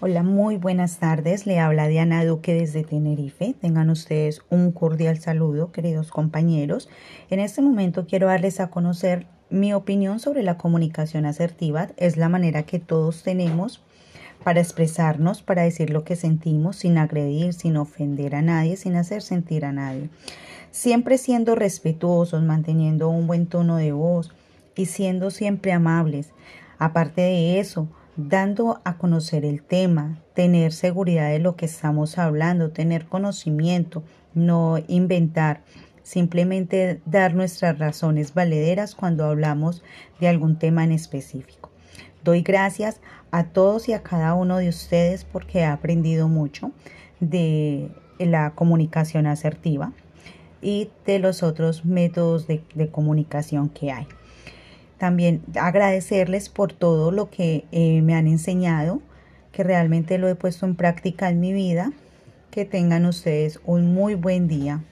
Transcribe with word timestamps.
Hola, 0.00 0.22
muy 0.22 0.58
buenas 0.58 0.98
tardes. 0.98 1.44
Le 1.44 1.58
habla 1.58 1.88
Diana 1.88 2.24
Duque 2.24 2.54
desde 2.54 2.84
Tenerife. 2.84 3.56
Tengan 3.60 3.90
ustedes 3.90 4.42
un 4.48 4.70
cordial 4.70 5.18
saludo, 5.18 5.72
queridos 5.72 6.12
compañeros. 6.12 6.88
En 7.30 7.40
este 7.40 7.62
momento 7.62 8.06
quiero 8.06 8.28
darles 8.28 8.60
a 8.60 8.70
conocer 8.70 9.26
mi 9.50 9.74
opinión 9.74 10.20
sobre 10.20 10.44
la 10.44 10.56
comunicación 10.56 11.26
asertiva. 11.26 11.88
Es 11.96 12.16
la 12.16 12.28
manera 12.28 12.62
que 12.62 12.78
todos 12.78 13.24
tenemos 13.24 13.82
para 14.44 14.60
expresarnos, 14.60 15.42
para 15.42 15.62
decir 15.62 15.90
lo 15.90 16.04
que 16.04 16.14
sentimos 16.14 16.76
sin 16.76 16.96
agredir, 16.96 17.52
sin 17.52 17.76
ofender 17.76 18.36
a 18.36 18.42
nadie, 18.42 18.76
sin 18.76 18.94
hacer 18.94 19.20
sentir 19.20 19.64
a 19.64 19.72
nadie. 19.72 20.10
Siempre 20.70 21.18
siendo 21.18 21.56
respetuosos, 21.56 22.44
manteniendo 22.44 23.08
un 23.08 23.26
buen 23.26 23.46
tono 23.46 23.74
de 23.78 23.90
voz 23.90 24.30
y 24.76 24.86
siendo 24.86 25.32
siempre 25.32 25.72
amables. 25.72 26.30
Aparte 26.78 27.22
de 27.22 27.58
eso, 27.58 27.88
dando 28.18 28.80
a 28.84 28.98
conocer 28.98 29.44
el 29.44 29.62
tema, 29.62 30.18
tener 30.34 30.72
seguridad 30.72 31.30
de 31.30 31.38
lo 31.38 31.54
que 31.54 31.66
estamos 31.66 32.18
hablando, 32.18 32.72
tener 32.72 33.06
conocimiento, 33.06 34.02
no 34.34 34.78
inventar, 34.88 35.62
simplemente 36.02 37.00
dar 37.06 37.34
nuestras 37.34 37.78
razones 37.78 38.34
valederas 38.34 38.96
cuando 38.96 39.24
hablamos 39.24 39.84
de 40.18 40.26
algún 40.26 40.58
tema 40.58 40.82
en 40.82 40.90
específico. 40.90 41.70
Doy 42.24 42.42
gracias 42.42 43.00
a 43.30 43.44
todos 43.44 43.88
y 43.88 43.92
a 43.92 44.02
cada 44.02 44.34
uno 44.34 44.56
de 44.56 44.68
ustedes 44.68 45.24
porque 45.24 45.60
he 45.60 45.64
aprendido 45.64 46.26
mucho 46.26 46.72
de 47.20 47.88
la 48.18 48.50
comunicación 48.56 49.26
asertiva 49.28 49.92
y 50.60 50.90
de 51.06 51.20
los 51.20 51.44
otros 51.44 51.84
métodos 51.84 52.48
de, 52.48 52.64
de 52.74 52.88
comunicación 52.88 53.68
que 53.68 53.92
hay. 53.92 54.08
También 54.98 55.42
agradecerles 55.54 56.48
por 56.48 56.72
todo 56.72 57.10
lo 57.12 57.30
que 57.30 57.64
eh, 57.72 58.02
me 58.02 58.14
han 58.14 58.26
enseñado, 58.26 59.00
que 59.52 59.62
realmente 59.62 60.18
lo 60.18 60.28
he 60.28 60.34
puesto 60.34 60.66
en 60.66 60.74
práctica 60.74 61.30
en 61.30 61.40
mi 61.40 61.52
vida. 61.52 61.92
Que 62.50 62.64
tengan 62.64 63.06
ustedes 63.06 63.60
un 63.64 63.94
muy 63.94 64.14
buen 64.14 64.48
día. 64.48 64.82